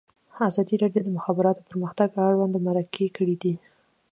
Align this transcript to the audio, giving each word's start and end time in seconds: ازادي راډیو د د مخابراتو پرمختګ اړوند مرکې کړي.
ازادي 0.49 0.75
راډیو 0.83 1.03
د 1.03 1.05
د 1.11 1.15
مخابراتو 1.17 1.67
پرمختګ 1.69 2.09
اړوند 2.27 2.55
مرکې 2.67 3.05
کړي. 3.17 3.35